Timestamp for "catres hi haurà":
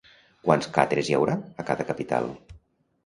0.77-1.35